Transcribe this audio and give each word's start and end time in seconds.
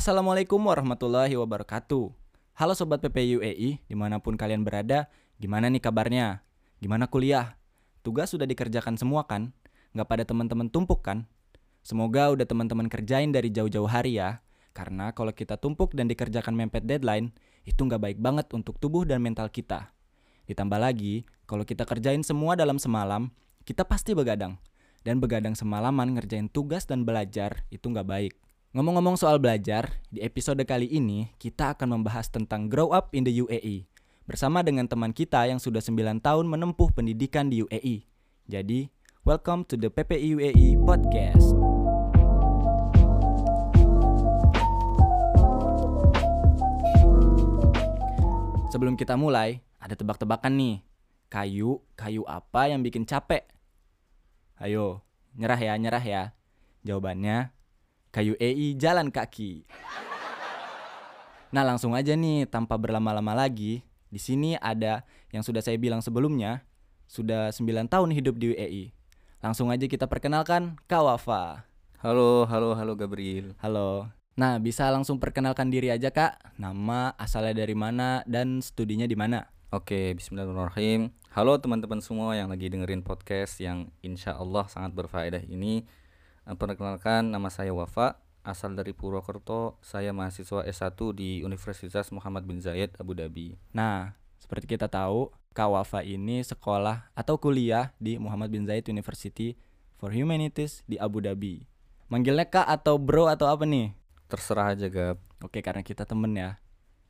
Assalamualaikum 0.00 0.64
warahmatullahi 0.64 1.36
wabarakatuh. 1.36 2.08
Halo 2.56 2.72
Sobat 2.72 3.04
PPUEI, 3.04 3.84
di 3.84 3.92
mana 3.92 4.16
pun 4.16 4.32
kalian 4.32 4.64
berada, 4.64 5.12
gimana 5.36 5.68
nih 5.68 5.76
kabarnya? 5.76 6.40
Gimana 6.80 7.04
kuliah? 7.04 7.60
Tugas 8.00 8.32
sudah 8.32 8.48
dikerjakan 8.48 8.96
semua 8.96 9.28
kan? 9.28 9.52
Nggak 9.92 10.08
pada 10.08 10.24
teman-teman 10.24 10.72
tumpuk 10.72 11.04
kan? 11.04 11.28
Semoga 11.84 12.32
udah 12.32 12.48
teman-teman 12.48 12.88
kerjain 12.88 13.28
dari 13.28 13.52
jauh-jauh 13.52 13.84
hari 13.84 14.16
ya. 14.16 14.40
Karena 14.72 15.12
kalau 15.12 15.36
kita 15.36 15.60
tumpuk 15.60 15.92
dan 15.92 16.08
dikerjakan 16.08 16.56
mepet 16.56 16.88
deadline, 16.88 17.36
itu 17.68 17.84
nggak 17.84 18.00
baik 18.00 18.18
banget 18.24 18.48
untuk 18.56 18.80
tubuh 18.80 19.04
dan 19.04 19.20
mental 19.20 19.52
kita. 19.52 19.92
Ditambah 20.48 20.80
lagi, 20.80 21.28
kalau 21.44 21.68
kita 21.68 21.84
kerjain 21.84 22.24
semua 22.24 22.56
dalam 22.56 22.80
semalam, 22.80 23.28
kita 23.68 23.84
pasti 23.84 24.16
begadang. 24.16 24.56
Dan 25.04 25.20
begadang 25.20 25.52
semalaman 25.52 26.16
ngerjain 26.16 26.48
tugas 26.48 26.88
dan 26.88 27.04
belajar 27.04 27.68
itu 27.68 27.84
nggak 27.84 28.08
baik. 28.08 28.32
Ngomong-ngomong 28.70 29.18
soal 29.18 29.42
belajar, 29.42 29.98
di 30.14 30.22
episode 30.22 30.62
kali 30.62 30.86
ini 30.86 31.26
kita 31.42 31.74
akan 31.74 31.98
membahas 31.98 32.30
tentang 32.30 32.70
grow 32.70 32.94
up 32.94 33.10
in 33.10 33.26
the 33.26 33.34
UAE 33.42 33.90
bersama 34.30 34.62
dengan 34.62 34.86
teman 34.86 35.10
kita 35.10 35.42
yang 35.50 35.58
sudah 35.58 35.82
9 35.82 36.22
tahun 36.22 36.46
menempuh 36.46 36.94
pendidikan 36.94 37.50
di 37.50 37.66
UAE. 37.66 38.06
Jadi, 38.46 38.86
welcome 39.26 39.66
to 39.66 39.74
the 39.74 39.90
PPI 39.90 40.38
UAE 40.38 40.78
podcast. 40.86 41.50
Sebelum 48.70 48.94
kita 48.94 49.18
mulai, 49.18 49.58
ada 49.82 49.98
tebak-tebakan 49.98 50.54
nih. 50.54 50.86
Kayu, 51.26 51.82
kayu 51.98 52.22
apa 52.22 52.70
yang 52.70 52.86
bikin 52.86 53.02
capek? 53.02 53.50
Ayo, 54.62 55.02
nyerah 55.34 55.58
ya, 55.58 55.74
nyerah 55.74 56.04
ya. 56.06 56.22
Jawabannya, 56.86 57.50
kayu 58.10 58.34
EI 58.42 58.74
jalan 58.74 59.14
kaki. 59.14 59.62
Nah 61.50 61.62
langsung 61.66 61.94
aja 61.94 62.14
nih, 62.14 62.46
tanpa 62.46 62.78
berlama-lama 62.78 63.34
lagi, 63.34 63.82
di 64.10 64.18
sini 64.18 64.54
ada 64.58 65.02
yang 65.30 65.42
sudah 65.42 65.62
saya 65.62 65.78
bilang 65.78 66.02
sebelumnya, 66.02 66.66
sudah 67.10 67.50
9 67.54 67.90
tahun 67.90 68.10
hidup 68.14 68.38
di 68.38 68.54
UEI. 68.54 68.84
Langsung 69.42 69.70
aja 69.70 69.86
kita 69.86 70.06
perkenalkan 70.06 70.78
Kawafa. 70.86 71.66
Halo, 72.02 72.46
halo, 72.46 72.74
halo 72.74 72.92
Gabriel. 72.98 73.54
Halo. 73.62 74.10
Nah, 74.38 74.58
bisa 74.62 74.86
langsung 74.88 75.18
perkenalkan 75.18 75.70
diri 75.70 75.90
aja 75.90 76.10
Kak. 76.10 76.56
Nama, 76.58 77.12
asalnya 77.18 77.66
dari 77.66 77.74
mana, 77.74 78.22
dan 78.26 78.62
studinya 78.62 79.04
di 79.06 79.18
mana? 79.18 79.50
Oke, 79.70 80.18
bismillahirrahmanirrahim. 80.18 81.14
Halo 81.30 81.54
teman-teman 81.62 82.02
semua 82.02 82.34
yang 82.34 82.50
lagi 82.50 82.66
dengerin 82.66 83.06
podcast 83.06 83.62
yang 83.62 83.86
insya 84.02 84.34
Allah 84.34 84.66
sangat 84.66 84.98
berfaedah 84.98 85.46
ini. 85.46 85.86
Eh, 86.48 86.56
Perkenalkan, 86.56 87.28
nama 87.28 87.52
saya 87.52 87.72
Wafa, 87.76 88.16
asal 88.40 88.72
dari 88.72 88.96
Purwokerto. 88.96 89.76
Saya 89.84 90.16
mahasiswa 90.16 90.64
S1 90.64 90.96
di 91.12 91.44
Universitas 91.44 92.08
Muhammad 92.08 92.48
bin 92.48 92.64
Zayed, 92.64 92.96
Abu 92.96 93.12
Dhabi. 93.12 93.60
Nah, 93.76 94.16
seperti 94.40 94.76
kita 94.76 94.88
tahu, 94.88 95.28
Kawafa 95.50 96.06
ini 96.06 96.46
sekolah 96.46 97.10
atau 97.12 97.34
kuliah 97.34 97.90
di 97.98 98.16
Muhammad 98.16 98.54
bin 98.54 98.64
Zayed 98.64 98.86
University 98.86 99.58
for 99.98 100.14
Humanities 100.14 100.86
di 100.86 100.94
Abu 100.96 101.18
Dhabi. 101.20 101.66
Manggilnya 102.06 102.46
Kak 102.46 102.70
atau 102.70 102.96
Bro 102.96 103.26
atau 103.26 103.50
apa 103.50 103.66
nih? 103.66 103.92
Terserah 104.30 104.72
aja, 104.72 104.86
Gab. 104.86 105.18
Oke, 105.42 105.58
karena 105.60 105.82
kita 105.82 106.06
temen 106.06 106.32
ya. 106.38 106.56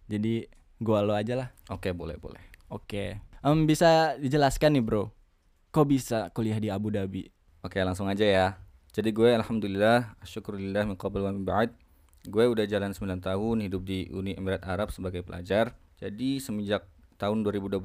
Jadi, 0.08 0.48
gua 0.80 1.04
lo 1.04 1.12
aja 1.12 1.36
lah. 1.36 1.48
Oke, 1.68 1.92
boleh, 1.92 2.16
boleh. 2.16 2.40
Oke. 2.72 3.20
Em, 3.40 3.58
bisa 3.68 4.16
dijelaskan 4.18 4.74
nih, 4.76 4.84
Bro. 4.84 5.12
Kok 5.70 5.86
bisa 5.86 6.18
kuliah 6.34 6.58
di 6.58 6.72
Abu 6.72 6.90
Dhabi? 6.90 7.28
Oke, 7.60 7.78
langsung 7.84 8.08
aja 8.08 8.24
ya. 8.24 8.46
Jadi 8.90 9.14
gue 9.14 9.30
alhamdulillah, 9.38 10.18
syukurillah 10.26 10.82
min 10.82 10.98
qabl 10.98 11.22
wa 11.22 11.30
min 11.30 11.46
ba'd. 11.46 11.70
Gue 12.26 12.50
udah 12.50 12.66
jalan 12.66 12.90
9 12.90 13.22
tahun 13.22 13.56
hidup 13.64 13.86
di 13.86 14.10
Uni 14.10 14.34
Emirat 14.34 14.66
Arab 14.66 14.90
sebagai 14.90 15.22
pelajar. 15.22 15.78
Jadi 16.02 16.42
semenjak 16.42 16.90
tahun 17.16 17.46
2012, 17.46 17.80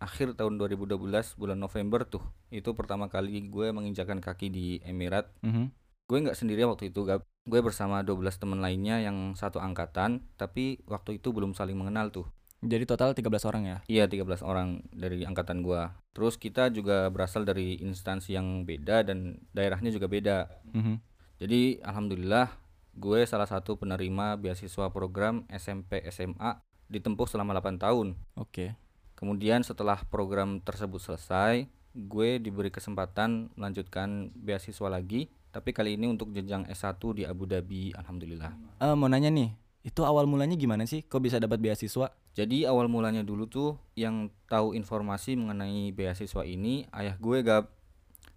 akhir 0.00 0.38
tahun 0.38 0.56
2012 0.56 1.36
bulan 1.36 1.58
November 1.58 2.06
tuh, 2.06 2.24
itu 2.48 2.72
pertama 2.72 3.10
kali 3.10 3.42
gue 3.50 3.68
menginjakan 3.74 4.22
kaki 4.22 4.48
di 4.48 4.66
Emirat. 4.86 5.28
Mhm. 5.44 5.74
Gue 6.08 6.18
nggak 6.22 6.38
sendirian 6.38 6.70
waktu 6.70 6.94
itu, 6.94 7.02
Gab. 7.02 7.26
Gue 7.44 7.60
bersama 7.60 8.00
12 8.06 8.38
teman 8.38 8.62
lainnya 8.62 9.02
yang 9.02 9.34
satu 9.34 9.58
angkatan, 9.58 10.22
tapi 10.38 10.78
waktu 10.86 11.18
itu 11.18 11.34
belum 11.34 11.58
saling 11.58 11.74
mengenal 11.74 12.14
tuh. 12.14 12.26
Jadi 12.60 12.84
total 12.84 13.16
13 13.16 13.48
orang 13.48 13.62
ya? 13.64 13.78
Iya 13.88 14.04
13 14.04 14.44
orang 14.44 14.84
dari 14.92 15.24
angkatan 15.24 15.64
gua. 15.64 15.96
Terus 16.12 16.36
kita 16.36 16.68
juga 16.68 17.08
berasal 17.08 17.48
dari 17.48 17.80
instansi 17.80 18.36
yang 18.36 18.68
beda 18.68 19.00
dan 19.08 19.40
daerahnya 19.56 19.88
juga 19.88 20.12
beda. 20.12 20.48
Mhm. 20.76 21.00
Jadi 21.40 21.80
alhamdulillah 21.80 22.52
gue 23.00 23.24
salah 23.24 23.48
satu 23.48 23.80
penerima 23.80 24.36
beasiswa 24.36 24.92
program 24.92 25.48
SMP 25.48 26.04
SMA 26.12 26.60
ditempuh 26.90 27.24
selama 27.24 27.56
8 27.56 27.80
tahun. 27.80 28.18
Oke. 28.36 28.76
Kemudian 29.16 29.64
setelah 29.64 30.04
program 30.08 30.60
tersebut 30.60 31.00
selesai, 31.00 31.64
gue 31.96 32.30
diberi 32.42 32.68
kesempatan 32.68 33.52
melanjutkan 33.56 34.34
beasiswa 34.36 34.88
lagi, 34.90 35.32
tapi 35.54 35.70
kali 35.72 35.96
ini 35.96 36.10
untuk 36.10 36.34
jenjang 36.34 36.66
S1 36.68 36.98
di 37.14 37.22
Abu 37.24 37.46
Dhabi 37.46 37.94
alhamdulillah. 37.94 38.52
Eh, 38.82 38.94
mau 38.96 39.08
nanya 39.08 39.30
nih, 39.30 39.54
itu 39.80 40.04
awal 40.04 40.28
mulanya 40.28 40.56
gimana 40.56 40.84
sih? 40.84 41.00
Kok 41.00 41.22
bisa 41.24 41.36
dapat 41.40 41.56
beasiswa? 41.60 42.12
Jadi 42.36 42.68
awal 42.68 42.86
mulanya 42.86 43.24
dulu 43.24 43.48
tuh 43.48 43.80
yang 43.96 44.28
tahu 44.46 44.76
informasi 44.76 45.34
mengenai 45.40 45.90
beasiswa 45.90 46.44
ini 46.44 46.84
ayah 46.92 47.16
gue 47.16 47.38
gap. 47.40 47.72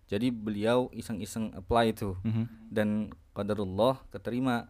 Jadi 0.07 0.31
beliau 0.31 0.87
iseng-iseng 0.93 1.51
apply 1.57 1.95
tuh 1.95 2.15
Mhm. 2.23 2.45
dan 2.69 2.87
qadarullah 3.33 3.99
keterima. 4.09 4.69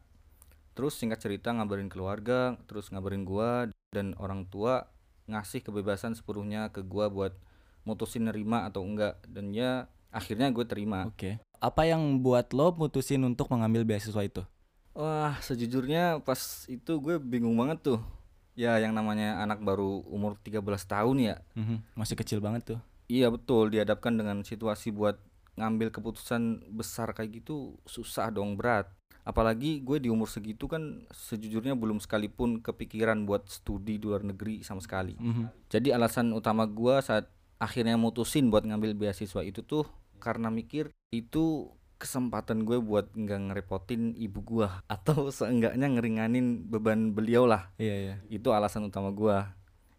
Terus 0.73 0.97
singkat 0.97 1.21
cerita 1.21 1.53
ngabarin 1.53 1.91
keluarga, 1.91 2.57
terus 2.65 2.89
ngabarin 2.89 3.21
gua 3.21 3.69
dan 3.93 4.17
orang 4.17 4.49
tua 4.49 4.89
ngasih 5.29 5.61
kebebasan 5.61 6.17
sepenuhnya 6.17 6.73
ke 6.73 6.81
gua 6.81 7.13
buat 7.13 7.37
mutusin 7.85 8.25
nerima 8.25 8.65
atau 8.65 8.81
enggak 8.81 9.21
dan 9.29 9.53
ya 9.53 9.85
akhirnya 10.09 10.49
gue 10.49 10.65
terima. 10.65 11.09
Oke. 11.09 11.37
Apa 11.59 11.83
yang 11.85 12.21
buat 12.21 12.53
lo 12.53 12.71
mutusin 12.73 13.21
untuk 13.25 13.49
mengambil 13.51 13.83
beasiswa 13.83 14.23
itu? 14.23 14.41
Wah, 14.93 15.37
sejujurnya 15.41 16.21
pas 16.21 16.37
itu 16.69 16.91
gue 17.01 17.17
bingung 17.17 17.57
banget 17.57 17.81
tuh. 17.81 17.99
Ya 18.53 18.77
yang 18.77 18.93
namanya 18.93 19.41
anak 19.41 19.65
baru 19.65 20.05
umur 20.05 20.37
13 20.37 20.85
tahun 20.85 21.17
ya 21.19 21.35
Mhm. 21.57 21.97
Masih 21.97 22.13
kecil 22.13 22.37
banget 22.37 22.77
tuh. 22.77 22.79
Iya 23.09 23.33
betul 23.33 23.73
dihadapkan 23.73 24.13
dengan 24.13 24.45
situasi 24.45 24.93
buat 24.93 25.17
ngambil 25.53 25.89
keputusan 25.89 26.69
besar 26.73 27.13
kayak 27.13 27.41
gitu 27.43 27.77
susah 27.85 28.33
dong 28.33 28.57
berat 28.57 28.89
apalagi 29.21 29.85
gue 29.85 30.01
di 30.01 30.09
umur 30.09 30.25
segitu 30.25 30.65
kan 30.65 31.05
sejujurnya 31.13 31.77
belum 31.77 32.01
sekalipun 32.01 32.57
kepikiran 32.59 33.23
buat 33.23 33.45
studi 33.47 33.95
di 33.95 34.03
luar 34.03 34.25
negeri 34.25 34.65
sama 34.65 34.81
sekali 34.81 35.13
Mhm. 35.13 35.69
jadi 35.69 35.93
alasan 35.93 36.33
utama 36.33 36.65
gue 36.65 36.97
saat 36.99 37.29
akhirnya 37.61 37.95
mutusin 37.95 38.49
buat 38.49 38.65
ngambil 38.65 38.97
beasiswa 38.97 39.45
itu 39.45 39.61
tuh 39.61 39.85
karena 40.17 40.49
mikir 40.49 40.89
itu 41.13 41.69
kesempatan 42.03 42.67
gue 42.67 42.77
buat 42.77 43.15
nggak 43.15 43.39
ngerepotin 43.49 44.11
ibu 44.13 44.43
gue 44.43 44.67
atau 44.95 45.31
seenggaknya 45.31 45.87
ngeringanin 45.87 46.67
beban 46.67 47.15
beliau 47.15 47.47
lah 47.47 47.71
Iya, 47.79 47.95
iya. 47.95 48.15
itu 48.27 48.51
alasan 48.51 48.83
utama 48.83 49.09
gue 49.09 49.33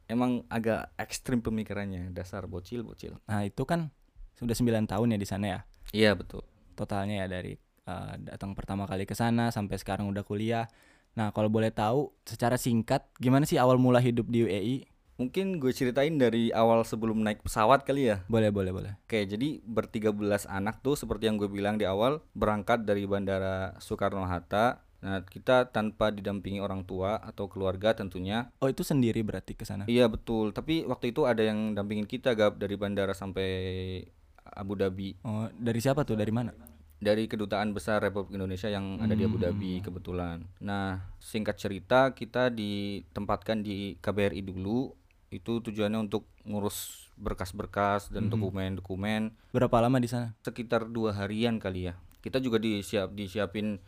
emang 0.05 0.45
agak 0.53 0.93
ekstrim 1.01 1.41
pemikirannya 1.41 2.13
dasar 2.13 2.45
bocil 2.45 2.85
bocil 2.85 3.17
Nah, 3.25 3.41
itu 3.43 3.65
kan 3.65 3.89
sudah 4.37 4.53
9 4.53 4.85
tahun 4.85 5.15
ya 5.15 5.19
di 5.19 5.29
sana 5.29 5.47
ya. 5.49 5.61
iya 5.91 6.13
betul 6.13 6.45
Totalnya 6.75 7.25
ya 7.25 7.27
dari 7.31 7.57
eh, 7.87 8.15
datang 8.21 8.53
pertama 8.53 8.85
kali 8.85 9.07
ke 9.07 9.15
sana 9.15 9.49
sampai 9.49 9.79
sekarang 9.79 10.11
udah 10.11 10.27
kuliah. 10.27 10.67
Nah, 11.15 11.31
kalau 11.31 11.47
boleh 11.47 11.71
tahu 11.71 12.11
secara 12.27 12.59
singkat 12.59 13.07
gimana 13.23 13.47
sih 13.47 13.55
awal 13.55 13.79
mula 13.79 14.03
hidup 14.03 14.27
di 14.27 14.43
UAE? 14.43 14.77
Mungkin 15.15 15.63
gue 15.63 15.71
ceritain 15.71 16.15
dari 16.19 16.51
awal 16.51 16.83
sebelum 16.83 17.23
naik 17.23 17.47
pesawat 17.47 17.87
kali 17.87 18.11
ya 18.11 18.27
Boleh, 18.27 18.51
boleh, 18.51 18.73
boleh. 18.75 18.93
Oke, 19.07 19.23
jadi 19.27 19.63
bertiga 19.63 20.11
belas 20.11 20.47
anak 20.51 20.83
tuh 20.83 20.99
seperti 20.99 21.31
yang 21.31 21.39
gue 21.39 21.47
bilang 21.47 21.79
di 21.79 21.87
awal 21.87 22.23
berangkat 22.35 22.83
dari 22.83 23.07
Bandara 23.07 23.79
Soekarno 23.79 24.27
Hatta. 24.27 24.83
Nah, 25.05 25.21
kita 25.21 25.69
tanpa 25.69 26.09
didampingi 26.09 26.65
orang 26.65 26.89
tua 26.89 27.21
atau 27.21 27.45
keluarga 27.45 27.93
tentunya. 27.93 28.49
Oh, 28.65 28.73
itu 28.73 28.81
sendiri 28.81 29.21
berarti 29.21 29.53
ke 29.53 29.69
sana. 29.69 29.85
Iya 29.85 30.09
betul. 30.09 30.57
Tapi 30.57 30.89
waktu 30.89 31.13
itu 31.13 31.29
ada 31.29 31.45
yang 31.45 31.77
dampingin 31.77 32.09
kita 32.09 32.33
gap 32.33 32.57
dari 32.57 32.73
bandara 32.81 33.13
sampai 33.13 34.01
Abu 34.49 34.81
Dhabi. 34.81 35.21
Oh, 35.21 35.53
dari 35.53 35.81
siapa 35.85 36.09
tuh? 36.09 36.17
Dari 36.17 36.33
mana? 36.33 36.57
Dari 37.05 37.29
kedutaan 37.29 37.77
besar 37.77 38.01
Republik 38.01 38.41
Indonesia 38.41 38.73
yang 38.73 38.97
ada 38.97 39.13
di 39.13 39.29
Abu 39.29 39.37
Dhabi 39.37 39.85
kebetulan. 39.85 40.41
Nah, 40.65 41.05
singkat 41.21 41.61
cerita 41.61 42.17
kita 42.17 42.49
ditempatkan 42.49 43.61
di 43.61 44.01
KBRI 44.01 44.41
dulu. 44.41 45.04
Itu 45.35 45.59
tujuannya 45.61 45.99
untuk 46.01 46.31
ngurus 46.43 47.11
berkas-berkas 47.15 48.09
dan 48.09 48.27
dokumen-dokumen 48.29 49.35
Berapa 49.51 49.77
lama 49.81 49.99
di 49.99 50.07
sana? 50.07 50.35
sekitar 50.41 50.87
dua 50.87 51.11
harian 51.13 51.59
kali 51.59 51.91
ya 51.91 51.95
kita 52.19 52.39
juga 52.39 52.57
disiap 52.57 53.11
disiapin 53.13 53.83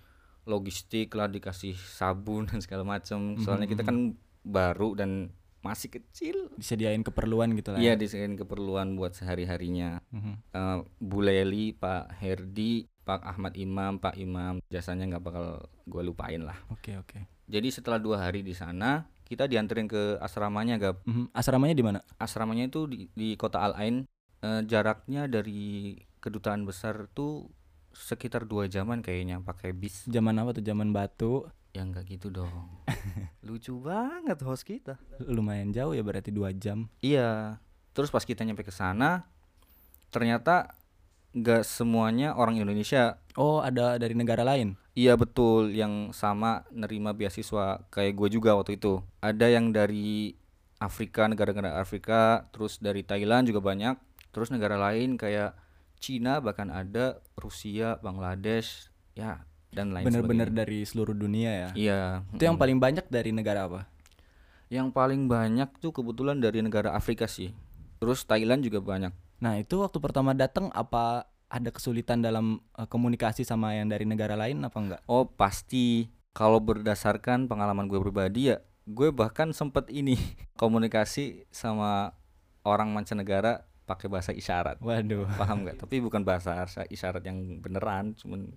logistik 0.45 1.11
lah 1.11 1.27
dikasih 1.27 1.75
sabun 1.75 2.47
dan 2.47 2.61
segala 2.61 2.85
macam 2.85 3.35
soalnya 3.41 3.67
kita 3.67 3.83
kan 3.83 4.15
baru 4.43 4.95
dan 4.95 5.11
masih 5.59 5.91
kecil 5.91 6.47
Disediain 6.55 7.03
keperluan 7.03 7.51
gitu 7.53 7.75
lah. 7.75 7.81
iya 7.81 7.95
disediain 7.95 8.37
keperluan 8.37 8.95
buat 8.95 9.11
sehari 9.13 9.43
harinya 9.45 9.99
Mhm. 10.13 10.35
Eh, 10.49 10.79
Bu 11.01 11.19
Leli 11.21 11.73
Pak 11.73 12.15
Herdi 12.17 12.87
Pak 13.03 13.23
Ahmad 13.25 13.55
Imam, 13.55 13.99
Pak 13.99 14.15
Imam, 14.17 14.59
jasanya 14.67 15.07
nggak 15.09 15.23
bakal 15.23 15.47
gue 15.85 16.03
lupain 16.03 16.43
lah. 16.43 16.59
Oke 16.69 16.95
oke. 16.97 17.23
Jadi 17.47 17.71
setelah 17.71 18.03
dua 18.03 18.19
hari 18.21 18.43
di 18.43 18.51
sana, 18.51 19.07
kita 19.26 19.50
dianterin 19.50 19.90
ke 19.90 20.23
asramanya, 20.23 20.78
Gap. 20.78 21.02
Mhm, 21.02 21.34
Asramanya 21.34 21.75
di 21.75 21.82
mana? 21.82 21.99
Asramanya 22.17 22.70
itu 22.70 22.87
di, 22.87 23.11
di 23.11 23.34
kota 23.34 23.58
Al 23.58 23.75
Ain. 23.75 24.06
Eh, 24.40 24.62
jaraknya 24.70 25.26
dari 25.26 25.99
kedutaan 26.23 26.62
besar 26.62 27.11
tuh 27.11 27.50
sekitar 27.90 28.46
dua 28.46 28.70
jaman 28.70 29.02
kayaknya 29.02 29.43
pakai 29.43 29.75
bis. 29.75 30.06
Zaman 30.06 30.38
apa 30.38 30.55
tuh? 30.55 30.62
Zaman 30.62 30.94
batu. 30.94 31.50
Ya 31.75 31.82
nggak 31.82 32.06
gitu 32.06 32.31
dong. 32.31 32.70
Lucu 33.46 33.75
banget 33.82 34.38
host 34.46 34.62
kita. 34.62 34.96
Lumayan 35.26 35.75
jauh 35.75 35.93
ya 35.93 36.06
berarti 36.06 36.31
dua 36.31 36.55
jam. 36.55 36.87
Iya. 37.02 37.58
Terus 37.93 38.12
pas 38.12 38.23
kita 38.23 38.44
nyampe 38.44 38.62
ke 38.62 38.73
sana, 38.73 39.26
ternyata 40.12 40.76
nggak 41.37 41.64
semuanya 41.67 42.37
orang 42.37 42.61
Indonesia. 42.61 43.20
Oh 43.37 43.61
ada 43.64 43.99
dari 43.99 44.14
negara 44.17 44.44
lain. 44.44 44.76
Iya 44.97 45.13
betul, 45.13 45.77
yang 45.77 46.17
sama 46.17 46.65
nerima 46.73 47.13
beasiswa 47.13 47.85
kayak 47.93 48.17
gue 48.17 48.29
juga 48.41 48.57
waktu 48.57 48.81
itu. 48.81 49.05
Ada 49.21 49.53
yang 49.53 49.69
dari 49.69 50.33
Afrika, 50.81 51.29
negara-negara 51.29 51.77
Afrika, 51.77 52.49
terus 52.49 52.81
dari 52.81 53.05
Thailand 53.05 53.45
juga 53.45 53.61
banyak. 53.61 54.01
Terus 54.33 54.49
negara 54.49 54.81
lain 54.81 55.21
kayak 55.21 55.53
Cina 56.01 56.41
bahkan 56.41 56.73
ada, 56.73 57.21
Rusia, 57.37 58.01
Bangladesh, 58.01 58.89
ya 59.13 59.45
dan 59.69 59.93
lain 59.93 60.09
Bener-bener 60.09 60.49
sebagainya. 60.49 60.61
dari 60.65 60.79
seluruh 60.89 61.13
dunia 61.13 61.51
ya. 61.53 61.69
Iya. 61.77 62.01
Itu 62.33 62.49
yang 62.49 62.57
paling 62.57 62.81
banyak 62.81 63.05
dari 63.13 63.37
negara 63.37 63.69
apa? 63.69 63.85
Yang 64.73 64.97
paling 64.97 65.29
banyak 65.29 65.69
tuh 65.77 65.93
kebetulan 65.93 66.41
dari 66.41 66.65
negara 66.65 66.97
Afrika 66.97 67.29
sih. 67.29 67.53
Terus 68.01 68.25
Thailand 68.25 68.65
juga 68.65 68.81
banyak. 68.81 69.13
Nah 69.45 69.61
itu 69.61 69.85
waktu 69.85 70.01
pertama 70.01 70.33
datang 70.33 70.73
apa 70.73 71.29
ada 71.49 71.71
kesulitan 71.71 72.21
dalam 72.21 72.59
eh, 72.75 72.85
komunikasi 72.85 73.43
sama 73.43 73.73
yang 73.73 73.87
dari 73.87 74.03
negara 74.03 74.35
lain 74.35 74.61
apa 74.61 74.77
enggak? 74.77 75.01
Oh 75.07 75.25
pasti 75.25 76.11
kalau 76.31 76.59
berdasarkan 76.59 77.47
pengalaman 77.47 77.87
gue 77.87 77.97
pribadi 77.97 78.51
ya 78.51 78.61
gue 78.85 79.11
bahkan 79.11 79.51
sempet 79.51 79.89
ini 79.89 80.15
komunikasi 80.61 81.49
sama 81.49 82.15
orang 82.63 82.91
mancanegara 82.91 83.65
pakai 83.83 84.07
bahasa 84.07 84.31
isyarat 84.31 84.79
Waduh. 84.79 85.27
paham 85.35 85.63
nggak 85.63 85.79
tapi 85.79 85.99
bukan 85.99 86.23
bahasa 86.23 86.63
isya- 86.63 86.87
isyarat 86.89 87.23
yang 87.23 87.59
beneran 87.59 88.15
cuman 88.15 88.51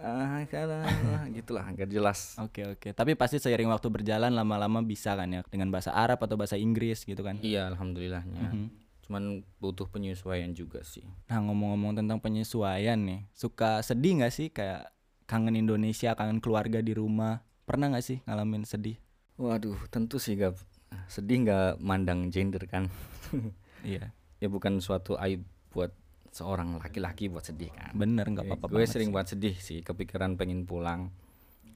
ah 0.00 0.40
gitulah 1.36 1.64
nggak 1.64 1.88
jelas 1.88 2.36
Oke 2.38 2.64
oke. 2.66 2.88
Tapi 2.92 3.12
pasti 3.14 3.36
seiring 3.38 3.68
waktu 3.68 3.88
berjalan 3.88 4.30
lama-lama 4.30 4.80
bisa 4.80 5.12
kan 5.14 5.28
ya 5.28 5.40
dengan 5.46 5.68
bahasa 5.68 5.92
Arab 5.92 6.20
atau 6.20 6.36
bahasa 6.36 6.56
Inggris 6.56 7.04
gitu 7.04 7.20
kan? 7.20 7.36
iya 7.40 7.68
alhamdulillahnya 7.68 8.52
Mhm. 8.52 8.68
Cuman 9.08 9.24
butuh 9.56 9.88
penyesuaian 9.88 10.52
juga 10.52 10.84
sih 10.84 11.00
Nah 11.26 11.40
ngomong-ngomong 11.40 11.96
tentang 11.96 12.20
penyesuaian 12.20 13.00
nih, 13.00 13.24
suka 13.32 13.80
sedih 13.80 14.20
nggak 14.20 14.30
sih 14.30 14.48
kayak 14.48 14.92
kangen 15.24 15.56
Indonesia, 15.56 16.12
kangen 16.12 16.38
keluarga 16.38 16.78
di 16.78 16.92
rumah? 16.92 17.40
Pernah 17.64 17.88
nggak 17.90 18.04
sih 18.04 18.20
ngalamin 18.22 18.62
sedih? 18.62 19.00
waduh 19.34 19.78
tentu 19.88 20.18
sih 20.18 20.34
gak 20.34 20.58
sedih 21.06 21.42
nggak 21.42 21.68
mandang 21.78 22.28
gender 22.28 22.60
kan 22.64 22.90
Iya, 23.80 24.10
ya 24.36 24.46
bukan 24.46 24.76
suatu 24.78 25.14
aib 25.16 25.40
buat 25.68 25.94
seorang 26.28 26.76
laki-laki 26.76 27.26
buat 27.26 27.42
sedih 27.42 27.70
kan 27.70 27.94
bener 27.94 28.26
nggak 28.26 28.44
Ya, 28.44 28.52
apa-apa. 28.52 28.74
gue 28.74 28.84
sering 28.84 29.08
sih. 29.08 29.14
banget 29.14 29.28
sedih 29.30 29.54
sih 29.56 29.78
kepikiran 29.80 30.34
pengen 30.34 30.64
pulang 30.64 31.14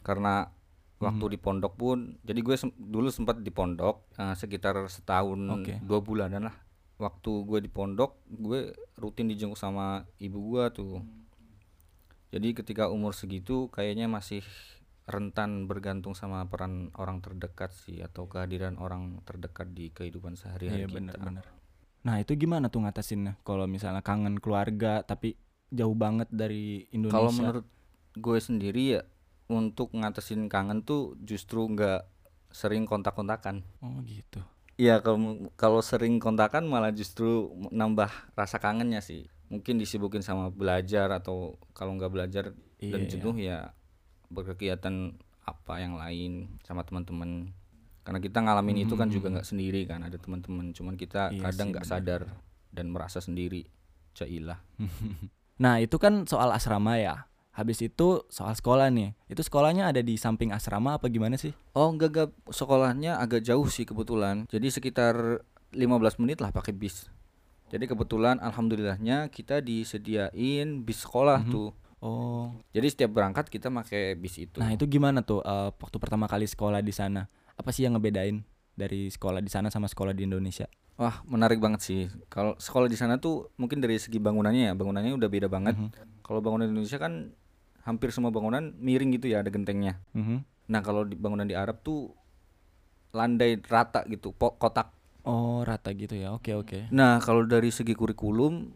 karena 0.00 0.50
waktu 0.98 1.24
Mhm. 1.24 1.32
di 1.32 1.38
pondok 1.38 1.72
pun 1.74 1.98
jadi 2.20 2.40
gue 2.40 2.56
sem- 2.56 2.74
dulu 2.74 3.08
sempat 3.08 3.38
di 3.38 3.48
pondok 3.48 4.10
eh, 4.14 4.34
sekitar 4.34 4.76
setahun 4.86 5.38
Oke. 5.52 5.78
dua 5.80 5.98
bulanan 5.98 6.46
lah 6.46 6.56
waktu 7.02 7.42
gue 7.42 7.58
di 7.58 7.70
pondok 7.70 8.22
gue 8.30 8.70
rutin 8.94 9.26
dijenguk 9.26 9.58
sama 9.58 10.06
ibu 10.22 10.38
gue 10.54 10.64
tuh 10.70 10.94
jadi 12.32 12.54
ketika 12.56 12.88
umur 12.88 13.12
segitu 13.12 13.68
kayaknya 13.68 14.08
masih 14.08 14.40
rentan 15.04 15.66
bergantung 15.66 16.14
sama 16.14 16.46
peran 16.46 16.94
orang 16.94 17.18
terdekat 17.18 17.74
sih 17.74 18.00
atau 18.00 18.30
kehadiran 18.30 18.78
orang 18.78 19.18
terdekat 19.26 19.74
di 19.74 19.90
kehidupan 19.90 20.38
sehari-hari 20.38 20.86
Iya 20.86 20.88
kita. 20.88 20.96
bener-bener. 20.96 21.44
Nah 22.06 22.22
itu 22.22 22.32
gimana 22.38 22.70
tuh 22.70 22.86
ngatasinnya? 22.86 23.42
Kalau 23.42 23.66
misalnya 23.66 24.00
kangen 24.00 24.38
keluarga 24.38 25.02
tapi 25.02 25.34
jauh 25.74 25.98
banget 25.98 26.30
dari 26.30 26.86
Indonesia. 26.94 27.18
Kalau 27.18 27.32
menurut 27.34 27.66
gue 28.14 28.38
sendiri 28.38 28.82
ya 28.96 29.02
untuk 29.50 29.90
ngatasin 29.92 30.46
kangen 30.46 30.86
tuh 30.86 31.18
justru 31.20 31.66
nggak 31.66 32.06
sering 32.54 32.86
kontak-kontakan. 32.86 33.66
Oh 33.82 33.98
gitu. 34.06 34.38
Iya 34.80 35.04
kalau 35.04 35.52
kalau 35.54 35.80
sering 35.84 36.16
kontakan 36.16 36.64
malah 36.66 36.90
justru 36.90 37.52
nambah 37.70 38.08
rasa 38.32 38.56
kangennya 38.56 39.04
sih. 39.04 39.28
Mungkin 39.52 39.76
disibukin 39.76 40.24
sama 40.24 40.48
belajar 40.48 41.12
atau 41.12 41.60
kalau 41.76 41.92
nggak 41.96 42.12
belajar 42.12 42.44
Iya, 42.80 42.92
dan 42.96 43.00
iya. 43.04 43.10
jenuh 43.12 43.36
ya 43.36 43.58
berkegiatan 44.32 45.14
apa 45.44 45.74
yang 45.78 46.00
lain 46.00 46.56
sama 46.64 46.82
teman-teman. 46.88 47.52
Karena 48.02 48.18
kita 48.18 48.42
ngalamin 48.42 48.88
itu 48.88 48.96
kan 48.98 49.12
juga 49.12 49.30
nggak 49.30 49.46
sendiri 49.46 49.84
kan 49.86 50.02
ada 50.02 50.16
teman-teman. 50.18 50.72
Cuman 50.72 50.96
kita 50.96 51.30
Hmm. 51.30 51.38
Iya 51.38 51.42
kadang 51.52 51.68
nggak 51.70 51.86
sadar 51.86 52.22
dan 52.72 52.86
merasa 52.90 53.20
sendiri. 53.20 53.68
Cailah. 54.16 54.60
Nah 55.62 55.78
itu 55.78 55.94
kan 56.00 56.26
soal 56.26 56.50
asrama 56.50 56.98
ya. 56.98 57.30
Habis 57.52 57.84
itu 57.84 58.24
soal 58.32 58.56
sekolah 58.56 58.88
nih. 58.88 59.12
Itu 59.28 59.44
sekolahnya 59.44 59.92
ada 59.92 60.00
di 60.00 60.16
samping 60.16 60.56
asrama 60.56 60.96
apa 60.96 61.12
gimana 61.12 61.36
sih? 61.36 61.52
Oh 61.76 61.92
enggak 61.92 62.08
enggak 62.08 62.30
sekolahnya 62.48 63.20
agak 63.20 63.44
jauh 63.44 63.68
sih 63.68 63.84
kebetulan. 63.84 64.48
Jadi 64.48 64.72
sekitar 64.72 65.44
15 65.72 66.16
menit 66.20 66.40
lah 66.40 66.48
pakai 66.48 66.72
bis. 66.72 67.12
Jadi 67.68 67.88
kebetulan 67.88 68.40
alhamdulillahnya 68.40 69.28
kita 69.28 69.60
disediain 69.60 70.84
bis 70.84 71.04
sekolah 71.04 71.44
Mhm. 71.44 71.52
tuh. 71.52 71.70
Oh. 72.02 72.50
Jadi 72.74 72.86
setiap 72.88 73.14
berangkat 73.14 73.46
kita 73.46 73.70
pakai 73.70 74.16
bis 74.16 74.36
itu. 74.36 74.58
Nah 74.58 74.72
itu 74.72 74.84
gimana 74.84 75.20
tuh 75.22 75.40
eh, 75.40 75.70
waktu 75.72 75.96
pertama 76.00 76.26
kali 76.26 76.44
sekolah 76.44 76.80
di 76.80 76.90
sana? 76.90 77.28
Apa 77.54 77.70
sih 77.70 77.84
yang 77.84 77.94
ngebedain 77.94 78.42
dari 78.74 79.06
sekolah 79.08 79.38
di 79.38 79.52
sana 79.52 79.68
sama 79.68 79.86
sekolah 79.86 80.10
di 80.12 80.24
Indonesia? 80.24 80.66
Wah, 81.00 81.24
menarik 81.24 81.56
banget 81.56 81.80
sih. 81.80 82.02
Kalau 82.28 82.52
sekolah 82.60 82.84
di 82.84 82.96
sana 83.00 83.16
tuh 83.16 83.48
mungkin 83.56 83.80
dari 83.80 83.96
segi 83.96 84.20
bangunannya 84.20 84.68
ya, 84.68 84.74
bangunannya 84.76 85.16
udah 85.16 85.28
beda 85.30 85.48
banget. 85.48 85.72
Mhm. 85.78 86.20
Kalau 86.20 86.44
bangunan 86.44 86.68
Indonesia 86.68 87.00
kan 87.00 87.32
hampir 87.82 88.10
semua 88.10 88.30
bangunan 88.30 88.74
miring 88.76 89.14
gitu 89.14 89.26
ya, 89.28 89.42
ada 89.42 89.50
gentengnya. 89.50 89.98
Mhm. 90.12 90.42
Nah, 90.70 90.80
kalau 90.80 91.02
di 91.02 91.14
bangunan 91.14 91.44
di 91.44 91.54
Arab 91.54 91.82
tuh 91.82 92.14
landai 93.12 93.60
rata 93.60 94.02
gitu, 94.08 94.32
po- 94.32 94.56
kotak 94.56 94.94
Oh 95.22 95.62
rata 95.62 95.94
gitu 95.94 96.18
ya. 96.18 96.34
Oke 96.34 96.50
oke. 96.50 96.90
Nah, 96.90 97.22
kalau 97.22 97.46
dari 97.46 97.70
segi 97.70 97.94
kurikulum 97.94 98.74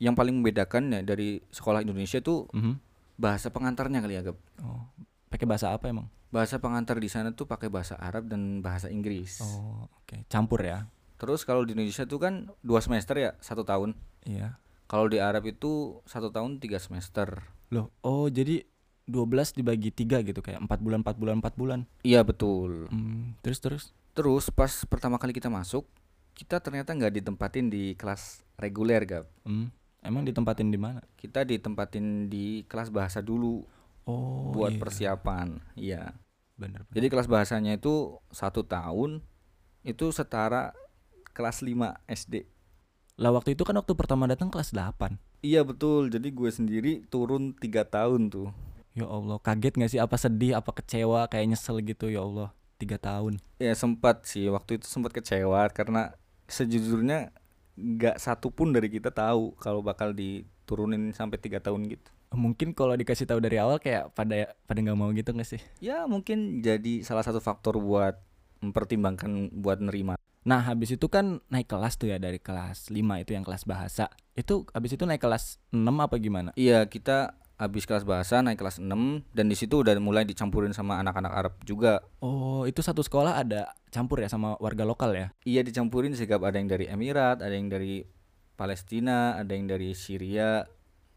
yang 0.00 0.16
paling 0.16 0.40
membedakan 0.40 0.88
ya 0.88 1.04
dari 1.04 1.36
sekolah 1.52 1.84
Indonesia 1.84 2.16
tuh 2.18 2.48
Mhm. 2.48 2.80
bahasa 3.20 3.52
pengantarnya 3.52 4.00
kali 4.00 4.16
ya, 4.16 4.24
Gap. 4.24 4.40
Oh. 4.64 4.88
Pakai 5.28 5.44
bahasa 5.44 5.68
apa 5.68 5.92
emang? 5.92 6.08
Bahasa 6.32 6.56
pengantar 6.56 6.96
di 6.96 7.12
sana 7.12 7.36
tuh 7.36 7.44
pakai 7.44 7.68
bahasa 7.68 8.00
Arab 8.00 8.24
dan 8.24 8.64
bahasa 8.64 8.88
Inggris. 8.88 9.44
Oh 9.44 9.84
oke. 9.92 10.24
Campur 10.32 10.64
ya. 10.64 10.88
Terus 11.20 11.44
kalau 11.44 11.60
di 11.62 11.76
Indonesia 11.76 12.08
tuh 12.08 12.16
kan 12.16 12.48
dua 12.64 12.80
semester 12.80 13.20
ya, 13.20 13.36
satu 13.44 13.60
tahun. 13.60 13.92
Iya. 14.24 14.56
Kalau 14.92 15.08
di 15.08 15.16
Arab 15.16 15.48
itu 15.48 16.04
satu 16.04 16.28
tahun 16.28 16.60
tiga 16.60 16.76
semester. 16.76 17.48
Loh. 17.72 17.88
Oh 18.04 18.28
jadi 18.28 18.60
12 19.08 19.56
dibagi 19.56 19.88
tiga 19.88 20.20
gitu 20.20 20.44
kayak 20.44 20.60
empat 20.60 20.84
bulan 20.84 21.00
empat 21.00 21.16
bulan 21.16 21.40
empat 21.40 21.54
bulan. 21.56 21.80
Iya 22.04 22.20
betul. 22.20 22.92
Hmm, 22.92 23.32
terus 23.40 23.58
terus. 23.64 23.84
Terus 24.12 24.52
pas 24.52 24.84
pertama 24.84 25.16
kali 25.16 25.32
kita 25.32 25.48
masuk, 25.48 25.88
kita 26.36 26.60
ternyata 26.60 26.92
nggak 26.92 27.24
ditempatin 27.24 27.72
di 27.72 27.96
kelas 27.96 28.44
reguler, 28.60 29.00
Gap. 29.08 29.32
Hmm. 29.48 29.72
Emang 30.04 30.28
ditempatin 30.28 30.68
di 30.68 30.76
mana? 30.76 31.00
Kita 31.16 31.40
ditempatin 31.40 32.28
di 32.28 32.68
kelas 32.68 32.92
bahasa 32.92 33.24
dulu 33.24 33.64
Oh 34.04 34.52
buat 34.52 34.76
iya. 34.76 34.80
persiapan. 34.82 35.48
Iya. 35.72 36.04
Bener, 36.60 36.84
bener. 36.84 36.92
Jadi 36.92 37.06
kelas 37.08 37.32
bahasanya 37.32 37.80
itu 37.80 38.20
satu 38.28 38.66
tahun 38.68 39.24
itu 39.88 40.12
setara 40.12 40.76
kelas 41.32 41.64
5 41.64 41.96
SD. 42.12 42.44
Lah 43.20 43.28
waktu 43.28 43.52
itu 43.52 43.62
kan 43.68 43.76
waktu 43.76 43.92
pertama 43.92 44.24
datang 44.24 44.48
kelas 44.48 44.72
8 44.72 45.20
Iya 45.44 45.66
betul. 45.66 46.08
Jadi 46.08 46.32
gue 46.32 46.50
sendiri 46.50 46.92
turun 47.12 47.52
tiga 47.52 47.84
tahun 47.84 48.32
tuh. 48.32 48.48
Ya 48.92 49.08
Allah, 49.08 49.40
kaget 49.40 49.74
gak 49.76 49.90
sih? 49.90 50.00
Apa 50.00 50.16
sedih, 50.20 50.56
apa 50.56 50.70
kecewa, 50.72 51.24
kayak 51.28 51.56
nyesel 51.56 51.80
gitu 51.80 52.12
ya 52.12 52.20
Allah 52.20 52.52
Tiga 52.76 52.98
tahun 52.98 53.38
Ya 53.62 53.72
sempat 53.78 54.26
sih 54.26 54.50
waktu 54.50 54.82
itu 54.82 54.90
sempat 54.90 55.14
kecewa 55.14 55.70
karena 55.70 56.18
sejujurnya 56.50 57.30
nggak 57.78 58.18
satu 58.18 58.50
pun 58.50 58.74
dari 58.74 58.90
kita 58.90 59.14
tahu 59.14 59.54
kalau 59.56 59.80
bakal 59.80 60.10
diturunin 60.10 61.14
sampai 61.14 61.38
tiga 61.38 61.62
tahun 61.62 61.88
gitu. 61.88 62.10
Mungkin 62.34 62.74
kalau 62.74 62.98
dikasih 62.98 63.28
tahu 63.28 63.38
dari 63.38 63.62
awal 63.62 63.78
kayak 63.78 64.10
pada 64.18 64.50
pada 64.66 64.78
nggak 64.82 64.98
mau 64.98 65.14
gitu 65.14 65.30
gak 65.30 65.46
sih? 65.46 65.62
Ya 65.78 66.04
mungkin 66.10 66.58
jadi 66.58 67.06
salah 67.06 67.22
satu 67.22 67.38
faktor 67.38 67.78
buat 67.78 68.18
mempertimbangkan 68.60 69.54
buat 69.62 69.78
nerima. 69.78 70.18
Nah 70.42 70.60
habis 70.66 70.94
itu 70.94 71.06
kan 71.06 71.38
naik 71.48 71.70
kelas 71.70 71.94
tuh 71.96 72.10
ya 72.10 72.18
dari 72.18 72.42
kelas 72.42 72.90
5 72.90 72.98
itu 73.22 73.30
yang 73.30 73.46
kelas 73.46 73.62
bahasa 73.62 74.10
Itu 74.34 74.66
habis 74.74 74.96
itu 74.96 75.06
naik 75.06 75.22
kelas 75.22 75.62
6 75.70 75.86
apa 75.86 76.18
gimana? 76.18 76.50
Iya 76.58 76.86
kita 76.88 77.38
habis 77.60 77.86
kelas 77.86 78.02
bahasa 78.02 78.42
naik 78.42 78.58
kelas 78.58 78.82
6 78.82 78.90
dan 79.30 79.46
di 79.46 79.54
situ 79.54 79.86
udah 79.86 79.94
mulai 80.02 80.26
dicampurin 80.26 80.74
sama 80.74 80.98
anak-anak 80.98 81.32
Arab 81.32 81.54
juga. 81.62 82.02
Oh 82.18 82.66
itu 82.66 82.82
satu 82.82 83.06
sekolah 83.06 83.38
ada 83.38 83.70
campur 83.94 84.18
ya 84.18 84.26
sama 84.26 84.58
warga 84.58 84.82
lokal 84.82 85.14
ya? 85.14 85.26
Iya 85.46 85.62
dicampurin 85.62 86.16
sih 86.18 86.26
Gap. 86.26 86.42
ada 86.42 86.58
yang 86.58 86.66
dari 86.66 86.90
Emirat, 86.90 87.38
ada 87.38 87.54
yang 87.54 87.70
dari 87.70 88.02
Palestina, 88.58 89.38
ada 89.38 89.54
yang 89.54 89.70
dari 89.70 89.94
Syria, 89.94 90.66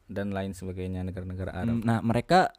dan 0.05 0.31
lain 0.31 0.53
sebagainya 0.53 1.01
negara-negara 1.01 1.51
Arab. 1.53 1.81
Nah, 1.81 1.99
mereka 2.05 2.53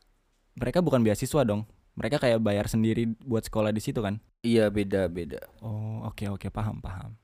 mereka 0.59 0.83
bukan 0.83 1.03
beasiswa 1.07 1.47
dong. 1.47 1.69
Mereka 1.97 2.21
kayak 2.21 2.45
bayar 2.45 2.69
sendiri 2.69 3.09
buat 3.25 3.49
sekolah 3.49 3.73
di 3.73 3.81
situ 3.81 4.05
kan? 4.05 4.21
Iya 4.47 4.71
beda-beda. 4.71 5.43
Oh, 5.59 6.07
oke 6.07 6.23
oke 6.31 6.47
paham 6.55 6.79
paham. 6.79 7.19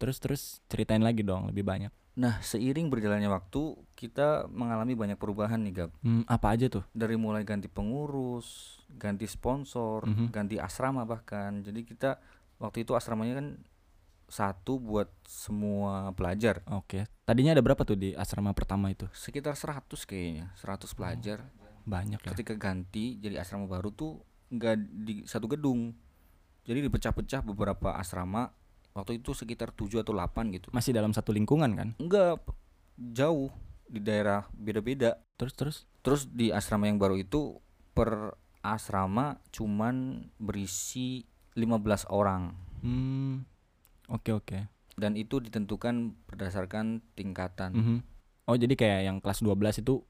Terus 0.00 0.16
terus 0.16 0.42
ceritain 0.72 1.04
lagi 1.04 1.20
dong 1.20 1.52
lebih 1.52 1.62
banyak. 1.62 1.92
Nah 2.16 2.40
seiring 2.40 2.88
berjalannya 2.88 3.28
waktu 3.28 3.76
kita 3.92 4.48
mengalami 4.48 4.96
banyak 4.96 5.20
perubahan 5.20 5.60
nih 5.60 5.84
Gab. 5.84 5.90
Hmm, 6.00 6.24
apa 6.24 6.56
aja 6.56 6.72
tuh? 6.72 6.84
Dari 6.96 7.20
mulai 7.20 7.44
ganti 7.44 7.68
pengurus, 7.68 8.80
ganti 8.88 9.28
sponsor, 9.28 10.08
Mhm. 10.08 10.32
ganti 10.32 10.56
asrama 10.56 11.04
bahkan. 11.04 11.60
Jadi 11.60 11.84
kita 11.84 12.16
waktu 12.56 12.88
itu 12.88 12.96
asramanya 12.96 13.44
kan 13.44 13.48
satu 14.32 14.80
buat 14.80 15.12
semua 15.28 16.08
pelajar. 16.16 16.64
Oke. 16.72 17.04
Tadinya 17.28 17.52
ada 17.52 17.60
berapa 17.60 17.84
tuh 17.84 18.00
di 18.00 18.16
asrama 18.16 18.56
pertama 18.56 18.88
itu? 18.88 19.04
Sekitar 19.12 19.52
100 19.60 20.08
kayaknya, 20.08 20.56
100 20.56 20.96
pelajar. 20.96 21.52
Banyak 21.84 22.24
ya. 22.24 22.30
Ketika 22.32 22.56
ganti 22.56 23.20
jadi 23.20 23.44
asrama 23.44 23.68
baru 23.68 23.92
tuh 23.92 24.24
nggak 24.48 24.76
di 25.04 25.14
satu 25.28 25.48
gedung. 25.48 25.92
Jadi 26.62 26.78
dipecah-pecah 26.86 27.42
beberapa 27.42 27.98
asrama. 27.98 28.54
Waktu 28.92 29.24
itu 29.24 29.32
sekitar 29.32 29.72
7 29.72 30.04
atau 30.04 30.12
8 30.12 30.52
gitu. 30.52 30.68
Masih 30.70 30.92
dalam 30.92 31.16
satu 31.16 31.32
lingkungan 31.32 31.72
kan? 31.72 31.88
Enggak 31.96 32.44
jauh 32.96 33.48
di 33.88 33.98
daerah 34.04 34.44
beda-beda. 34.52 35.16
Terus 35.40 35.54
terus 35.56 35.76
Terus 36.02 36.22
di 36.28 36.52
asrama 36.52 36.90
yang 36.90 36.98
baru 36.98 37.16
itu 37.16 37.56
per 37.92 38.36
asrama 38.62 39.42
cuman 39.50 40.26
berisi 40.38 41.26
15 41.58 42.06
orang 42.08 42.54
hmm 42.80 43.42
oke 44.06 44.30
oke. 44.32 44.58
dan 44.94 45.18
itu 45.18 45.42
ditentukan 45.42 46.14
berdasarkan 46.30 47.02
tingkatan. 47.18 47.74
Mhm. 47.74 47.98
Oh, 48.46 48.54
jadi 48.54 48.74
kayak 48.76 49.00
yang 49.08 49.16
kelas 49.18 49.42
12 49.42 49.80
itu 49.82 50.04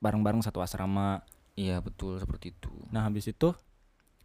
bareng-bareng 0.00 0.42
satu 0.44 0.60
asrama. 0.60 1.22
Iya, 1.54 1.80
betul 1.80 2.20
seperti 2.20 2.52
itu. 2.52 2.72
Nah, 2.90 3.06
habis 3.06 3.28
itu 3.30 3.54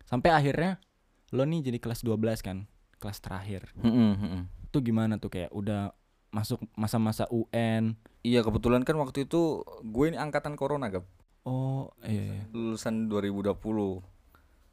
sampai 0.04 0.34
akhirnya 0.36 0.82
lo 1.32 1.44
nih 1.48 1.64
jadi 1.64 1.78
kelas 1.80 2.04
12 2.04 2.44
kan? 2.44 2.68
Kelas 3.00 3.20
terakhir. 3.24 3.72
Mm-mm, 3.80 4.12
mm-mm. 4.20 4.44
Itu 4.68 4.84
gimana 4.84 5.18
tuh 5.18 5.32
kayak 5.34 5.52
udah 5.56 5.96
masuk 6.32 6.64
masa-masa 6.80 7.28
UN. 7.32 7.96
Iya, 8.24 8.46
kebetulan 8.46 8.86
kan 8.88 8.96
waktu 9.02 9.28
itu 9.28 9.66
gue 9.84 10.06
ini 10.08 10.16
angkatan 10.16 10.56
corona, 10.56 10.88
Gap. 10.88 11.04
Oh, 11.44 11.90
iya. 12.06 12.40
iya. 12.40 12.44
Lulusan 12.54 13.10
2020. 13.10 13.58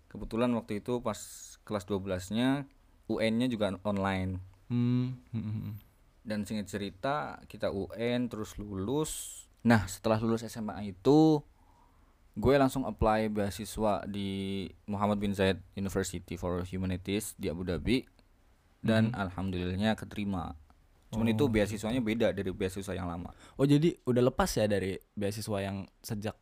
Kebetulan 0.08 0.50
waktu 0.52 0.84
itu 0.84 1.00
pas 1.00 1.18
kelas 1.64 1.84
12-nya 1.88 2.68
UN-nya 3.08 3.48
juga 3.48 3.72
online. 3.82 4.58
Hmm, 4.68 5.16
hmm, 5.32 5.40
hmm, 5.40 5.60
hmm. 5.64 5.74
dan 6.28 6.44
singkat 6.44 6.68
cerita 6.68 7.40
kita 7.48 7.72
UN 7.72 8.28
terus 8.28 8.60
lulus 8.60 9.44
nah 9.64 9.88
setelah 9.88 10.20
lulus 10.20 10.44
SMA 10.44 10.92
itu 10.92 11.40
gue 12.38 12.54
langsung 12.54 12.86
apply 12.86 13.26
beasiswa 13.28 14.06
di 14.06 14.28
Muhammad 14.86 15.18
bin 15.18 15.34
Zayed 15.34 15.58
University 15.74 16.38
for 16.38 16.62
Humanities 16.62 17.34
di 17.34 17.50
Abu 17.50 17.66
Dhabi 17.66 18.06
dan 18.78 19.10
alhamdulillahnya 19.10 19.98
keterima 19.98 20.54
cuman 21.10 21.34
itu 21.34 21.44
Oh, 21.44 21.50
beasiswanya 21.50 21.98
beda 21.98 22.30
dari 22.30 22.54
beasiswa 22.54 22.94
yang 22.94 23.10
lama 23.10 23.34
Oh, 23.56 23.66
jadi 23.66 23.96
udah 24.06 24.22
lepas 24.30 24.54
ya 24.54 24.70
dari 24.70 24.94
beasiswa 25.12 25.58
yang 25.58 25.82
sejak 25.98 26.38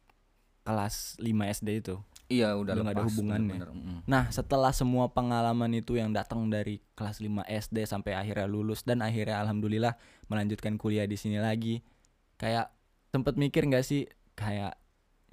kelas 0.62 1.16
5 1.16 1.30
SD 1.62 1.68
itu. 1.80 1.96
iya 2.26 2.58
udah 2.58 2.74
Udah 2.74 2.82
nggak 2.82 2.96
ada 2.98 3.02
lepas 3.06 3.14
hubungannya. 3.14 3.54
bener-bener, 3.54 3.70
mm. 3.70 4.00
Nah, 4.10 4.26
setelah 4.34 4.74
semua 4.74 5.06
pengalaman 5.08 5.70
itu 5.70 5.94
yang 5.94 6.10
datang 6.10 6.50
dari 6.50 6.82
kelas 6.92 7.22
5 7.22 7.46
SD 7.46 7.86
sampai 7.86 8.18
akhirnya 8.18 8.50
lulus 8.50 8.82
dan 8.82 8.98
akhirnya 8.98 9.38
alhamdulillah 9.38 9.94
melanjutkan 10.26 10.74
kuliah 10.74 11.06
di 11.06 11.14
sini 11.14 11.38
lagi. 11.38 11.86
Kayak 12.34 12.74
sempet 13.14 13.38
mikir 13.38 13.62
nggak 13.64 13.86
sih 13.86 14.10
kayak 14.34 14.74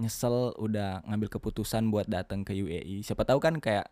nyesel 0.01 0.57
udah 0.57 1.05
ngambil 1.05 1.39
keputusan 1.39 1.89
buat 1.93 2.09
datang 2.09 2.41
ke 2.41 2.53
UAE. 2.57 3.05
Siapa 3.05 3.25
tahu 3.25 3.39
kan 3.41 3.57
kayak 3.61 3.89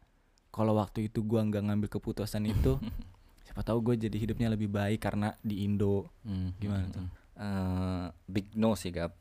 kalau 0.51 0.75
waktu 0.75 1.07
itu 1.07 1.23
gua 1.23 1.45
nggak 1.47 1.63
ngambil 1.71 1.89
keputusan 1.89 2.43
itu, 2.49 2.81
siapa 3.45 3.61
tahu 3.63 3.79
gue 3.91 3.95
jadi 4.09 4.17
hidupnya 4.19 4.51
lebih 4.51 4.67
baik 4.67 4.99
karena 4.99 5.37
di 5.45 5.63
Indo. 5.63 6.11
Hmm, 6.27 6.51
Gimana 6.59 6.85
hmm, 6.89 6.93
tuh? 6.93 7.05
hmm. 7.05 7.19
Eh, 7.41 8.05
big 8.29 8.53
no 8.53 8.77
sih 8.77 8.93
Gap 8.93 9.17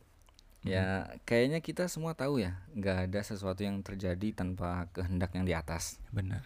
ya 0.60 1.08
kayaknya 1.24 1.64
kita 1.64 1.88
semua 1.88 2.12
tahu 2.12 2.36
ya 2.36 2.60
nggak 2.76 3.08
ada 3.08 3.20
sesuatu 3.24 3.64
yang 3.64 3.80
terjadi 3.80 4.36
tanpa 4.36 4.92
kehendak 4.92 5.32
yang 5.32 5.48
di 5.48 5.56
atas 5.56 5.96
Benar. 6.12 6.44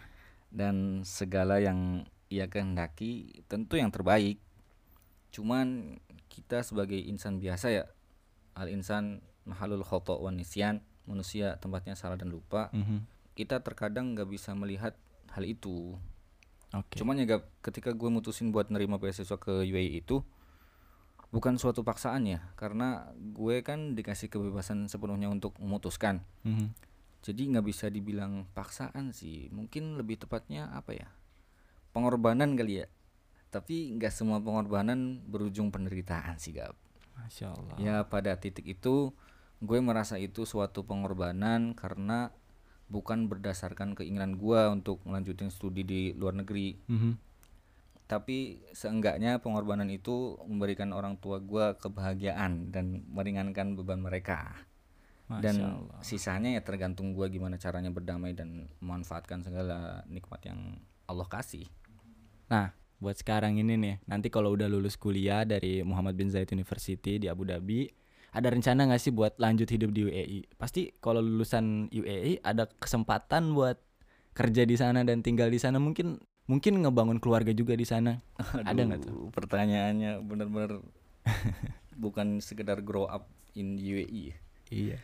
dan 0.55 1.03
segala 1.03 1.59
yang 1.59 2.07
ia 2.31 2.49
kehendaki 2.49 3.43
tentu 3.45 3.77
yang 3.77 3.93
terbaik. 3.93 4.41
Cuman 5.29 5.99
kita 6.31 6.63
sebagai 6.63 6.97
insan 6.97 7.37
biasa 7.43 7.69
ya, 7.69 7.85
al 8.55 8.71
insan 8.71 9.19
mahalul 9.45 9.85
khoto 9.85 10.17
wan 10.19 10.35
nisyan, 10.35 10.81
manusia 11.05 11.55
tempatnya 11.61 11.93
salah 11.93 12.17
dan 12.17 12.33
lupa. 12.33 12.73
Mhm. 12.73 13.05
Kita 13.37 13.61
terkadang 13.61 14.17
nggak 14.17 14.29
bisa 14.29 14.51
melihat 14.57 14.97
hal 15.31 15.45
itu. 15.45 15.95
Oke. 16.73 16.99
Cuman 16.99 17.21
ya 17.21 17.25
Gap, 17.37 17.47
ketika 17.63 17.93
gue 17.95 18.09
mutusin 18.11 18.51
buat 18.51 18.67
nerima 18.73 18.99
beasiswa 18.99 19.37
ke 19.37 19.63
UAE 19.63 20.03
itu 20.03 20.25
bukan 21.31 21.55
suatu 21.59 21.83
paksaan 21.83 22.27
ya, 22.27 22.39
karena 22.59 23.11
gue 23.15 23.61
kan 23.63 23.95
dikasih 23.95 24.27
kebebasan 24.27 24.87
sepenuhnya 24.91 25.31
untuk 25.31 25.55
memutuskan. 25.61 26.25
Mhm. 26.43 26.73
Jadi 27.25 27.41
nggak 27.53 27.65
bisa 27.65 27.89
dibilang 27.89 28.45
paksaan 28.53 29.09
sih, 29.09 29.49
mungkin 29.49 29.97
lebih 29.97 30.21
tepatnya 30.21 30.69
apa 30.71 30.93
ya? 30.93 31.07
Pengorbanan 31.95 32.53
kali 32.53 32.85
ya. 32.85 32.87
Tapi 33.49 33.95
nggak 33.95 34.11
semua 34.11 34.43
pengorbanan 34.43 35.23
berujung 35.25 35.71
penderitaan 35.71 36.37
sih 36.37 36.53
Gap. 36.53 36.75
Masya 37.15 37.55
Allah. 37.55 37.75
Ya 37.79 37.95
pada 38.03 38.35
titik 38.35 38.67
itu 38.67 39.15
gue 39.63 39.79
merasa 39.79 40.19
itu 40.19 40.43
suatu 40.43 40.83
pengorbanan 40.83 41.77
karena 41.77 42.31
bukan 42.91 43.31
berdasarkan 43.31 43.97
keinginan 43.97 44.37
gue 44.37 44.61
untuk 44.69 45.01
melanjutin 45.07 45.49
studi 45.49 45.83
di 45.85 46.01
luar 46.13 46.37
negeri. 46.37 46.75
Mhm. 46.85 47.11
Tapi 48.05 48.61
seenggaknya 48.75 49.41
pengorbanan 49.41 49.89
itu 49.89 50.37
memberikan 50.45 50.93
orang 50.93 51.17
tua 51.17 51.41
gue 51.41 51.73
kebahagiaan 51.81 52.69
dan 52.69 53.01
meringankan 53.09 53.73
beban 53.73 53.97
mereka 53.97 54.53
Masya 55.25 55.41
dan 55.41 55.55
Allah. 55.57 55.99
sisanya 56.05 56.49
ya 56.53 56.61
tergantung 56.61 57.17
gua 57.17 57.25
gimana 57.33 57.57
caranya 57.57 57.89
berdamai 57.89 58.37
dan 58.37 58.69
memanfaatkan 58.77 59.41
segala 59.41 60.05
nikmat 60.05 60.41
yang 60.45 60.77
Allah 61.09 61.25
kasih. 61.25 61.65
Nah, 62.45 62.77
buat 63.01 63.17
sekarang 63.17 63.57
ini 63.57 63.73
nih, 63.73 63.95
nanti 64.05 64.29
kalau 64.29 64.53
udah 64.53 64.69
lulus 64.69 64.93
kuliah 64.93 65.41
dari 65.41 65.81
Muhammad 65.81 66.13
bin 66.13 66.29
Zayed 66.29 66.53
University 66.53 67.17
di 67.17 67.25
Abu 67.25 67.41
Dhabi, 67.41 67.89
ada 68.35 68.51
rencana 68.51 68.91
nggak 68.91 68.99
sih 68.99 69.15
buat 69.15 69.39
lanjut 69.39 69.71
hidup 69.71 69.95
di 69.95 70.11
UAE? 70.11 70.39
Pasti 70.59 70.91
kalau 70.99 71.23
lulusan 71.23 71.87
UAE 71.87 72.43
ada 72.43 72.67
kesempatan 72.67 73.55
buat 73.55 73.79
kerja 74.35 74.67
di 74.67 74.75
sana 74.75 75.07
dan 75.07 75.23
tinggal 75.23 75.47
di 75.47 75.55
sana 75.55 75.79
mungkin 75.79 76.19
mungkin 76.51 76.83
ngebangun 76.83 77.23
keluarga 77.23 77.55
juga 77.55 77.79
di 77.79 77.87
sana. 77.87 78.19
Ada 78.67 78.75
nggak 78.75 78.99
tuh? 79.07 79.11
Aduh, 79.15 79.27
Pertanyaannya 79.31 80.19
bener-bener 80.19 80.83
bukan 82.03 82.43
sekedar 82.43 82.83
grow 82.83 83.07
up 83.07 83.31
in 83.55 83.79
UAE. 83.79 84.35
Iya. 84.67 84.99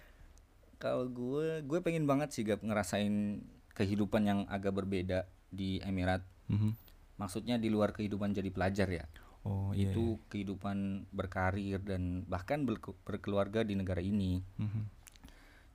Kalau 0.75 1.07
gue, 1.07 1.63
gue 1.63 1.79
pengen 1.79 2.03
banget 2.09 2.35
sih 2.35 2.43
gap 2.43 2.59
ngerasain 2.59 3.39
kehidupan 3.71 4.27
yang 4.27 4.39
agak 4.51 4.75
berbeda 4.75 5.29
di 5.47 5.79
Emirat. 5.88 6.25
Mhm. 6.51 6.75
Maksudnya 7.15 7.55
di 7.61 7.71
luar 7.71 7.95
kehidupan 7.95 8.35
jadi 8.35 8.51
pelajar 8.51 8.89
ya. 8.91 9.05
Oh 9.41 9.74
iya. 9.74 9.89
Itu 9.89 10.21
kehidupan 10.29 11.10
berkarir 11.10 11.81
dan 11.81 12.25
bahkan 12.29 12.62
berke- 12.65 12.98
berkeluarga 13.01 13.65
di 13.65 13.74
negara 13.74 14.01
ini. 14.01 14.41
Mhm. 14.62 14.83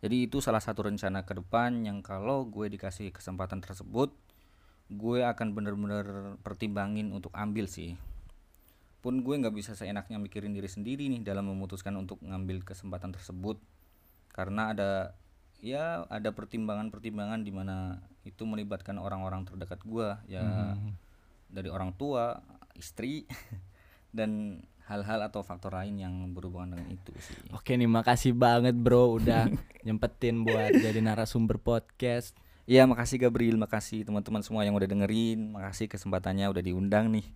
Jadi 0.06 0.16
itu 0.28 0.38
salah 0.38 0.62
satu 0.62 0.86
rencana 0.86 1.26
ke 1.26 1.34
depan 1.34 1.82
yang 1.82 1.98
kalau 2.04 2.46
gue 2.46 2.70
dikasih 2.70 3.10
kesempatan 3.10 3.58
tersebut, 3.58 4.14
gue 4.86 5.18
akan 5.26 5.50
bener-bener 5.56 6.38
pertimbangin 6.46 7.10
untuk 7.10 7.34
ambil 7.34 7.66
sih. 7.66 7.98
Pun 9.02 9.26
gue 9.26 9.34
nggak 9.34 9.56
bisa 9.56 9.74
seenaknya 9.74 10.20
mikirin 10.22 10.54
diri 10.54 10.70
sendiri 10.70 11.10
nih 11.10 11.26
dalam 11.26 11.50
memutuskan 11.50 11.96
untuk 11.98 12.22
ngambil 12.22 12.62
kesempatan 12.62 13.10
tersebut, 13.10 13.58
karena 14.30 14.70
ada 14.76 14.90
ya 15.58 16.06
ada 16.06 16.30
pertimbangan-pertimbangan 16.30 17.42
di 17.42 17.50
mana 17.50 17.98
itu 18.22 18.44
melibatkan 18.46 19.00
orang-orang 19.00 19.42
terdekat 19.48 19.80
gue, 19.82 20.06
ya 20.30 20.76
Mhm. 20.76 20.92
dari 21.50 21.70
orang 21.72 21.96
tua, 21.96 22.42
istri, 22.76 23.24
dan 24.16 24.62
hal-hal 24.86 25.18
atau 25.26 25.42
faktor 25.42 25.74
lain 25.74 25.98
yang 25.98 26.14
berhubungan 26.30 26.78
dengan 26.78 26.94
itu 26.94 27.10
sih. 27.18 27.34
Oke 27.50 27.74
nih, 27.74 27.90
makasih 27.90 28.32
banget 28.32 28.78
bro 28.78 29.18
udah 29.18 29.50
nyempetin 29.86 30.46
buat 30.46 30.70
jadi 30.72 31.02
narasumber 31.02 31.58
podcast. 31.58 32.38
Ya 32.66 32.82
makasih 32.86 33.22
Gabriel, 33.22 33.58
makasih 33.58 34.02
teman-teman 34.06 34.42
semua 34.42 34.66
yang 34.66 34.74
udah 34.74 34.90
dengerin, 34.90 35.54
makasih 35.54 35.86
kesempatannya 35.86 36.50
udah 36.50 36.62
diundang 36.62 37.10
nih. 37.14 37.26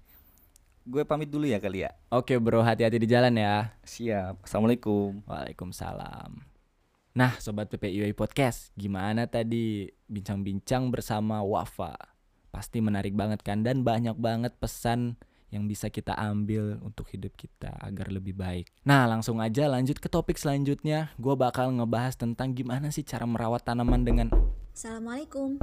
Gue 0.86 1.06
pamit 1.06 1.30
dulu 1.30 1.46
ya 1.46 1.62
kali 1.62 1.86
ya. 1.86 1.94
Oke 2.10 2.38
bro, 2.38 2.66
hati-hati 2.66 2.98
di 2.98 3.06
jalan 3.06 3.34
ya. 3.38 3.78
Siap. 3.86 4.42
Assalamualaikum. 4.42 5.22
Waalaikumsalam. 5.26 6.50
Nah, 7.10 7.34
sobat 7.42 7.66
PPIUI 7.70 8.14
Podcast, 8.14 8.70
gimana 8.78 9.26
tadi 9.26 9.90
bincang-bincang 10.06 10.94
bersama 10.94 11.42
Wafa? 11.42 11.98
Pasti 12.54 12.78
menarik 12.78 13.14
banget 13.14 13.42
kan 13.42 13.66
dan 13.66 13.82
banyak 13.82 14.14
banget 14.18 14.54
pesan 14.58 15.18
yang 15.50 15.66
bisa 15.66 15.90
kita 15.90 16.14
ambil 16.14 16.78
untuk 16.80 17.10
hidup 17.10 17.34
kita 17.34 17.74
agar 17.82 18.10
lebih 18.10 18.34
baik. 18.34 18.70
Nah, 18.86 19.06
langsung 19.06 19.42
aja 19.42 19.66
lanjut 19.66 19.98
ke 19.98 20.06
topik 20.06 20.38
selanjutnya. 20.38 21.10
Gue 21.18 21.34
bakal 21.34 21.74
ngebahas 21.74 22.14
tentang 22.14 22.54
gimana 22.54 22.88
sih 22.90 23.02
cara 23.02 23.26
merawat 23.26 23.66
tanaman 23.66 24.02
dengan 24.02 24.30
Assalamualaikum. 24.70 25.58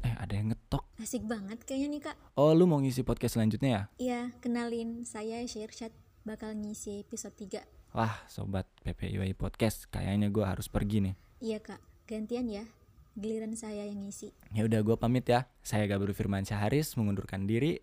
eh 0.00 0.16
ada 0.16 0.32
yang 0.32 0.50
ngetok. 0.50 0.82
Asik 0.96 1.28
banget 1.28 1.60
kayaknya 1.62 1.88
nih 1.92 2.02
kak. 2.08 2.16
Oh, 2.34 2.50
lu 2.50 2.64
mau 2.64 2.80
ngisi 2.80 3.04
podcast 3.04 3.36
selanjutnya 3.36 3.70
ya? 3.70 3.82
Iya, 4.00 4.20
kenalin 4.40 5.04
saya 5.04 5.44
Syirsyad 5.44 5.92
bakal 6.24 6.56
ngisi 6.56 7.04
episode 7.04 7.36
3. 7.36 7.62
Wah, 7.92 8.22
sobat 8.26 8.70
PPUI 8.86 9.34
Podcast, 9.34 9.90
kayaknya 9.90 10.30
gue 10.30 10.46
harus 10.46 10.70
pergi 10.70 11.10
nih. 11.10 11.14
Iya 11.42 11.58
kak, 11.58 11.80
gantian 12.06 12.46
ya. 12.46 12.64
Giliran 13.18 13.58
saya 13.58 13.82
yang 13.84 14.06
ngisi. 14.06 14.30
Ya 14.54 14.62
udah 14.64 14.80
gue 14.80 14.94
pamit 14.94 15.26
ya. 15.26 15.50
Saya 15.60 15.90
Gabru 15.90 16.14
Firman 16.14 16.46
Syaharis 16.46 16.94
mengundurkan 16.94 17.44
diri. 17.44 17.82